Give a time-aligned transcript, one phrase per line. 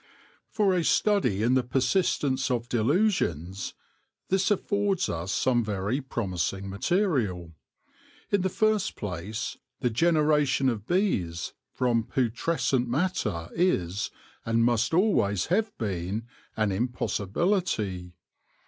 [0.49, 3.75] For a study in the persistence of delusions,
[4.29, 7.53] this affords us some very promising material.
[8.31, 14.09] In the first place, the generation of bees from putrescent matter is,
[14.43, 16.25] and must always have been,
[16.57, 18.15] an impossibility.